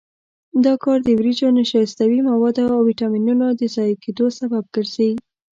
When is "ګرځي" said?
4.75-5.11